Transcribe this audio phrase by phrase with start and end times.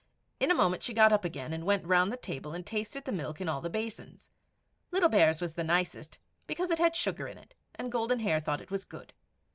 [0.39, 3.11] In a moment she got up again, and went round the table and tasted the
[3.11, 4.31] milk in all the basins.
[4.89, 8.61] Little Bear's was the nicest, because it had sugar in it, and Golden Hair thought
[8.61, 9.13] it was good.